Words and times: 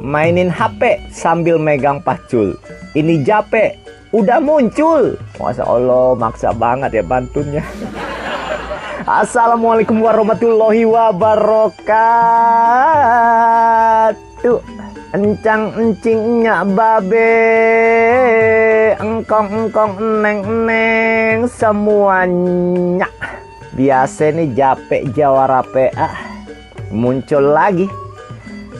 mainin 0.00 0.52
HP 0.52 1.00
sambil 1.12 1.56
megang 1.60 2.00
pacul. 2.04 2.56
Ini 2.92 3.24
Jape 3.24 3.76
udah 4.12 4.40
muncul. 4.40 5.16
Masa 5.40 5.64
Allah 5.64 6.16
maksa 6.16 6.52
banget 6.52 7.00
ya 7.00 7.04
bantunnya. 7.04 7.64
Assalamualaikum 9.06 10.02
warahmatullahi 10.02 10.82
wabarakatuh. 10.88 11.78
Encang 15.14 15.72
encingnya 15.78 16.66
babe, 16.66 17.32
engkong 18.98 19.48
engkong 19.48 19.94
neng 20.20 20.66
neng 20.66 21.46
semuanya. 21.48 23.08
Biasa 23.72 24.34
nih 24.34 24.52
Jape 24.52 25.06
Jawara 25.14 25.62
PA 25.62 26.10
muncul 26.90 27.54
lagi. 27.54 28.05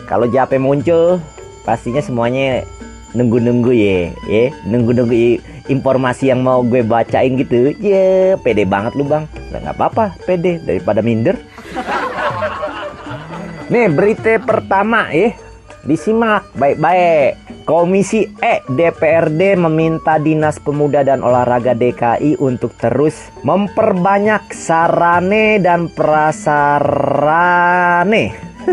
Kalau 0.06 0.30
Jape 0.30 0.54
muncul, 0.62 1.18
pastinya 1.66 1.98
semuanya 1.98 2.62
nunggu-nunggu 3.10 3.74
ya, 3.74 4.14
ya 4.30 4.54
nunggu-nunggu 4.62 5.42
informasi 5.66 6.30
yang 6.30 6.46
mau 6.46 6.62
gue 6.62 6.86
bacain 6.86 7.34
gitu. 7.34 7.74
Ya, 7.82 8.38
pede 8.38 8.62
banget 8.62 8.94
lu 8.94 9.02
bang. 9.02 9.26
Nggak 9.50 9.74
apa-apa, 9.74 10.14
pede 10.22 10.62
daripada 10.62 11.02
minder. 11.02 11.34
Nih 13.72 13.90
berita 13.90 14.38
pertama 14.38 15.10
ya, 15.10 15.34
disimak 15.82 16.54
baik-baik. 16.54 17.42
Komisi 17.66 18.30
E 18.38 18.62
DPRD 18.62 19.58
meminta 19.58 20.22
Dinas 20.22 20.62
Pemuda 20.62 21.02
dan 21.02 21.18
Olahraga 21.26 21.74
DKI 21.74 22.38
untuk 22.38 22.78
terus 22.78 23.18
memperbanyak 23.42 24.54
sarane 24.54 25.58
dan 25.58 25.90
prasarane. 25.90 26.94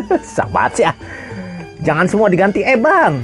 Sahabat 0.36 0.72
sih 0.78 0.86
ah. 0.88 0.96
Jangan 1.84 2.08
semua 2.08 2.32
diganti 2.32 2.64
eh 2.64 2.80
bang. 2.80 3.20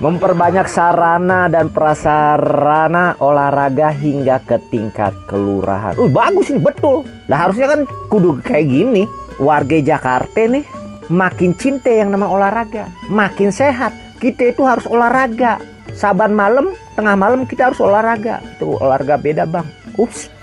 Memperbanyak 0.00 0.68
sarana 0.68 1.48
dan 1.48 1.72
prasarana 1.72 3.16
olahraga 3.20 3.92
hingga 3.94 4.42
ke 4.44 4.60
tingkat 4.68 5.12
kelurahan. 5.28 5.96
Uh, 5.96 6.10
bagus 6.10 6.52
ini 6.52 6.60
betul. 6.60 7.04
Lah 7.28 7.48
harusnya 7.48 7.72
kan 7.72 7.80
kudu 8.12 8.40
kayak 8.44 8.68
gini. 8.68 9.04
Warga 9.34 9.82
Jakarta 9.82 10.46
nih 10.46 10.62
makin 11.10 11.52
cinta 11.58 11.90
yang 11.90 12.14
nama 12.14 12.30
olahraga, 12.30 12.88
makin 13.10 13.50
sehat. 13.50 13.92
Kita 14.22 14.54
itu 14.54 14.62
harus 14.64 14.86
olahraga. 14.88 15.60
Saban 15.94 16.34
malam, 16.34 16.74
tengah 16.98 17.14
malam 17.14 17.44
kita 17.44 17.70
harus 17.70 17.78
olahraga. 17.82 18.40
Itu 18.56 18.78
olahraga 18.78 19.20
beda 19.20 19.44
bang. 19.46 19.66
Ups. 20.00 20.33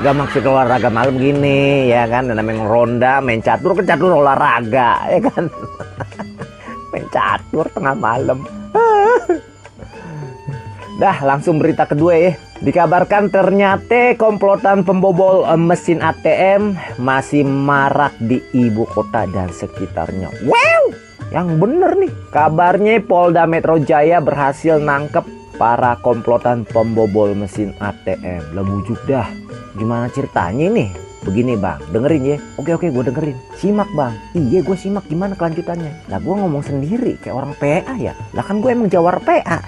Gak 0.00 0.16
maksud 0.16 0.40
olahraga 0.48 0.88
malam 0.88 1.20
gini 1.20 1.92
ya 1.92 2.08
kan? 2.08 2.32
Namanya 2.32 2.64
ronda 2.64 3.12
main 3.20 3.44
catur 3.44 3.76
ke 3.76 3.84
catur 3.84 4.16
olahraga 4.16 4.96
ya 5.12 5.20
kan? 5.28 5.44
Main 6.90 7.04
catur 7.12 7.68
tengah 7.68 7.92
malam. 7.92 8.40
Dah 11.04 11.20
langsung 11.20 11.60
berita 11.60 11.84
kedua 11.84 12.16
ya. 12.16 12.32
Dikabarkan 12.64 13.28
ternyata 13.28 14.16
komplotan 14.16 14.88
pembobol 14.88 15.44
eh, 15.44 15.60
mesin 15.60 16.00
ATM 16.00 16.80
masih 16.96 17.44
marak 17.44 18.16
di 18.24 18.40
ibu 18.56 18.88
kota 18.88 19.28
dan 19.28 19.52
sekitarnya. 19.52 20.32
Wow! 20.48 20.96
Yang 21.28 21.48
bener 21.60 21.92
nih 22.00 22.12
kabarnya 22.32 23.04
Polda 23.04 23.44
Metro 23.44 23.76
Jaya 23.76 24.24
berhasil 24.24 24.80
nangkep 24.80 25.28
para 25.60 26.00
komplotan 26.00 26.64
pembobol 26.64 27.36
mesin 27.36 27.76
ATM 27.78 28.56
lebujuk 28.56 28.96
dah 29.04 29.39
Gimana 29.78 30.10
ceritanya 30.10 30.66
nih? 30.66 30.90
Begini 31.20 31.52
bang, 31.52 31.76
dengerin 31.92 32.24
ya. 32.24 32.36
Oke 32.56 32.72
oke 32.72 32.88
gue 32.88 33.04
dengerin. 33.12 33.36
Simak 33.52 33.92
bang. 33.92 34.16
Iya 34.32 34.64
gue 34.64 34.76
simak 34.76 35.04
gimana 35.04 35.36
kelanjutannya. 35.36 36.08
Lah 36.08 36.16
gue 36.16 36.34
ngomong 36.34 36.64
sendiri 36.64 37.20
kayak 37.20 37.36
orang 37.36 37.52
PA 37.60 37.94
ya. 38.00 38.16
Lah 38.32 38.40
kan 38.40 38.64
gue 38.64 38.70
emang 38.72 38.88
jawar 38.88 39.20
PA. 39.20 39.60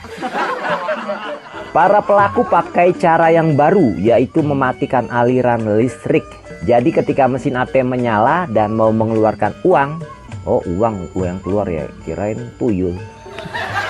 Para 1.76 2.00
pelaku 2.04 2.44
pakai 2.48 2.96
cara 2.96 3.32
yang 3.32 3.52
baru 3.52 3.96
yaitu 4.00 4.40
mematikan 4.40 5.12
aliran 5.12 5.60
listrik. 5.76 6.24
Jadi 6.64 6.88
ketika 6.88 7.28
mesin 7.28 7.60
ATM 7.60 8.00
menyala 8.00 8.48
dan 8.48 8.72
mau 8.72 8.88
mengeluarkan 8.88 9.52
uang, 9.64 10.00
oh 10.48 10.62
uang 10.64 11.12
uang 11.12 11.26
yang 11.26 11.40
keluar 11.44 11.66
ya 11.68 11.84
kirain 12.08 12.48
tuyul. 12.56 12.96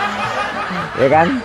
ya 1.02 1.08
kan? 1.10 1.42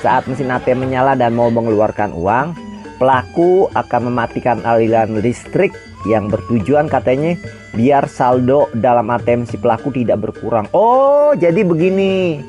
Saat 0.00 0.24
mesin 0.24 0.48
ATM 0.48 0.88
menyala 0.88 1.12
dan 1.12 1.36
mau 1.36 1.52
mengeluarkan 1.52 2.16
uang, 2.16 2.69
pelaku 3.00 3.72
akan 3.72 4.12
mematikan 4.12 4.60
aliran 4.68 5.24
listrik 5.24 5.72
yang 6.04 6.28
bertujuan 6.28 6.86
katanya 6.86 7.34
biar 7.72 8.04
saldo 8.04 8.68
dalam 8.76 9.08
ATM 9.08 9.48
si 9.48 9.56
pelaku 9.56 9.88
tidak 9.88 10.20
berkurang. 10.28 10.68
Oh, 10.76 11.32
jadi 11.32 11.64
begini. 11.64 12.44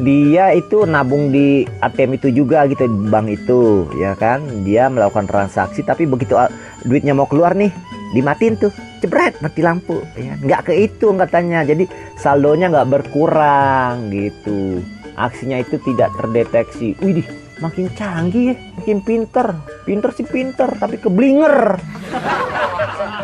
Dia 0.00 0.56
itu 0.56 0.88
nabung 0.88 1.28
di 1.28 1.68
ATM 1.84 2.16
itu 2.16 2.32
juga 2.32 2.64
gitu 2.64 2.88
bank 3.12 3.26
itu, 3.28 3.84
ya 4.00 4.16
kan? 4.16 4.40
Dia 4.64 4.88
melakukan 4.88 5.28
transaksi 5.28 5.84
tapi 5.84 6.08
begitu 6.08 6.40
duitnya 6.88 7.12
mau 7.12 7.28
keluar 7.28 7.52
nih, 7.52 7.68
dimatin 8.16 8.56
tuh, 8.56 8.72
jebret 9.04 9.36
mati 9.44 9.60
lampu, 9.60 10.00
ya. 10.16 10.40
Nggak 10.40 10.72
kehitung 10.72 11.20
katanya. 11.20 11.66
Jadi 11.66 11.84
saldonya 12.16 12.72
nggak 12.72 12.88
berkurang 12.88 14.08
gitu. 14.08 14.80
Aksinya 15.20 15.60
itu 15.60 15.76
tidak 15.84 16.08
terdeteksi. 16.16 16.96
Widih, 17.04 17.26
makin 17.60 17.92
canggih 17.92 18.54
ya, 18.54 18.56
makin 18.80 18.98
pinter. 19.04 19.52
Pinter 19.90 20.14
sih 20.14 20.22
pinter, 20.22 20.70
tapi 20.78 21.02
keblinger. 21.02 21.74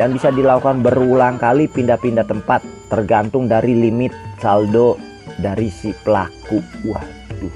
Dan 0.03 0.19
bisa 0.19 0.35
dilakukan 0.35 0.83
berulang 0.83 1.39
kali 1.39 1.71
pindah-pindah 1.71 2.27
tempat, 2.27 2.59
tergantung 2.91 3.47
dari 3.47 3.79
limit 3.79 4.11
saldo 4.43 4.99
dari 5.39 5.71
si 5.71 5.95
pelaku. 6.03 6.59
Waduh, 6.83 7.55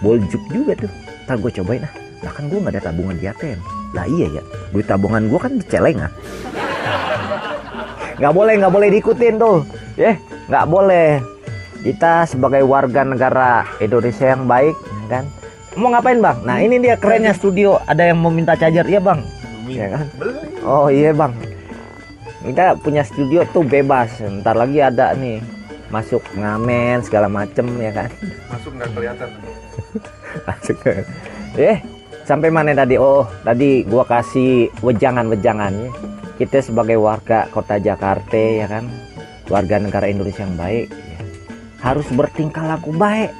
boljuk 0.00 0.40
juga 0.48 0.72
tuh. 0.80 0.88
Ntar 1.28 1.36
gue 1.44 1.52
cobain 1.60 1.84
ah. 1.84 1.92
Lah 2.24 2.32
kan 2.32 2.48
gue 2.48 2.56
nggak 2.56 2.72
ada 2.72 2.88
tabungan 2.88 3.20
di 3.20 3.28
ATM. 3.28 3.60
Lah 3.92 4.08
iya 4.08 4.26
ya, 4.32 4.42
duit 4.72 4.88
tabungan 4.88 5.28
gue 5.28 5.40
kan 5.44 5.52
di 5.60 5.64
celengan. 5.68 6.08
Nggak 8.16 8.32
boleh, 8.32 8.54
nggak 8.64 8.72
boleh 8.72 8.88
diikutin 8.96 9.36
tuh. 9.36 9.60
Ya, 10.00 10.08
yeah, 10.08 10.16
nggak 10.48 10.66
boleh. 10.72 11.20
Kita 11.84 12.24
sebagai 12.24 12.64
warga 12.64 13.04
negara 13.04 13.68
Indonesia 13.76 14.32
yang 14.32 14.48
baik, 14.48 14.72
kan, 15.12 15.28
mau 15.76 15.90
ngapain 15.90 16.18
bang? 16.18 16.38
Nah 16.46 16.58
ini 16.62 16.78
dia 16.78 16.94
kerennya 16.98 17.34
studio. 17.34 17.78
Ada 17.86 18.10
yang 18.12 18.18
mau 18.22 18.30
minta 18.30 18.54
charger, 18.54 18.86
iya 18.86 19.00
bang? 19.02 19.20
Ya 19.66 19.86
kan? 19.90 20.06
Oh 20.62 20.88
iya 20.90 21.10
bang. 21.10 21.32
Kita 22.44 22.76
punya 22.78 23.02
studio 23.02 23.42
tuh 23.50 23.64
bebas. 23.64 24.20
Ntar 24.20 24.54
lagi 24.54 24.78
ada 24.84 25.16
nih 25.16 25.40
masuk 25.88 26.22
ngamen 26.36 27.00
segala 27.06 27.30
macem 27.30 27.66
ya 27.80 27.92
kan? 27.94 28.10
Masuk 28.50 28.72
nggak 28.76 28.90
kelihatan. 28.92 29.28
masuk 30.48 30.76
ke. 30.82 30.92
Eh 31.56 31.78
sampai 32.26 32.48
mana 32.50 32.76
tadi? 32.76 33.00
Oh 33.00 33.24
tadi 33.42 33.86
gua 33.86 34.04
kasih 34.04 34.68
wejangan-wejangan 34.84 35.72
ya. 35.72 35.90
Kita 36.34 36.58
sebagai 36.58 36.98
warga 36.98 37.46
kota 37.54 37.78
Jakarta 37.78 38.34
ya 38.34 38.66
kan, 38.66 38.90
warga 39.46 39.78
negara 39.78 40.10
Indonesia 40.10 40.42
yang 40.42 40.58
baik, 40.58 40.90
ya. 40.90 41.20
harus 41.78 42.10
bertingkah 42.10 42.74
laku 42.74 42.90
baik 42.90 43.30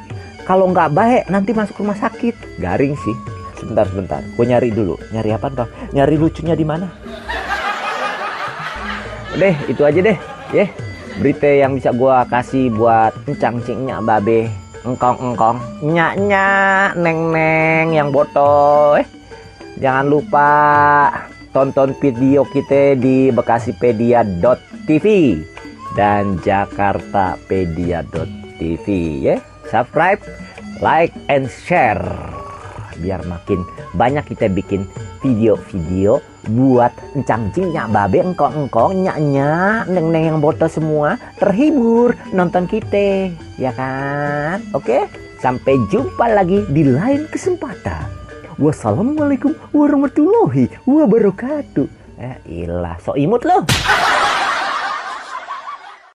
kalau 0.44 0.68
nggak 0.68 0.92
baik 0.92 1.24
nanti 1.32 1.56
masuk 1.56 1.80
rumah 1.80 1.96
sakit. 1.96 2.60
Garing 2.60 2.92
sih. 3.00 3.16
Sebentar 3.56 3.88
sebentar. 3.88 4.20
Gue 4.36 4.44
nyari 4.44 4.68
dulu. 4.68 5.00
Nyari 5.08 5.32
apa 5.32 5.48
bang 5.48 5.72
nyari 5.96 6.20
lucunya 6.20 6.52
di 6.52 6.68
mana? 6.68 6.92
Deh 9.34 9.50
itu 9.66 9.80
aja 9.80 10.04
deh. 10.04 10.20
Ya. 10.52 10.68
Berita 11.16 11.48
yang 11.48 11.80
bisa 11.80 11.96
gue 11.96 12.16
kasih 12.28 12.68
buat 12.76 13.16
encang 13.24 13.64
cingnya 13.64 14.04
babe. 14.04 14.52
Engkong 14.84 15.32
engkong 15.32 15.56
nyak 15.80 16.20
nyak 16.20 16.92
neng 17.00 17.32
neng 17.32 17.96
yang 17.96 18.12
botol 18.12 19.00
eh. 19.00 19.08
Jangan 19.80 20.12
lupa 20.12 20.52
tonton 21.56 21.96
video 21.96 22.44
kita 22.44 22.92
di 23.00 23.32
bekasipedia.tv 23.32 25.06
dan 25.96 26.36
jakartapedia.tv 26.42 28.86
ya 29.24 29.40
subscribe, 29.74 30.22
like, 30.78 31.10
and 31.26 31.50
share. 31.50 31.98
Biar 33.02 33.26
makin 33.26 33.66
banyak 33.98 34.22
kita 34.30 34.46
bikin 34.54 34.86
video-video 35.18 36.22
buat 36.46 36.94
encang-cingnya 37.18 37.90
babe 37.90 38.22
engkong-engkong 38.22 39.02
nyak-nyak 39.02 39.90
neng-neng 39.90 40.24
yang 40.30 40.38
botol 40.38 40.70
semua 40.70 41.18
terhibur 41.42 42.14
nonton 42.30 42.70
kita 42.70 43.34
ya 43.58 43.74
kan? 43.74 44.62
Oke 44.76 45.10
sampai 45.42 45.80
jumpa 45.90 46.30
lagi 46.30 46.62
di 46.70 46.86
lain 46.86 47.26
kesempatan. 47.26 48.06
Wassalamualaikum 48.60 49.58
warahmatullahi 49.74 50.70
wabarakatuh. 50.86 51.88
Eh 52.22 52.38
ilah 52.46 52.94
so 53.02 53.18
imut 53.18 53.42
loh 53.42 53.66